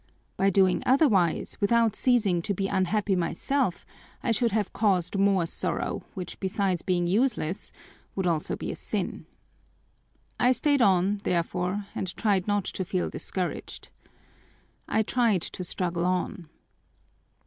[0.35, 3.85] By doing otherwise, without ceasing to be unhappy myself,
[4.23, 7.71] I should have caused more sorrow, which besides being useless
[8.15, 9.27] would also be a sin.
[10.39, 13.89] I stayed on, therefore, and tried not to feel discouraged.
[14.87, 16.49] I tried to struggle on."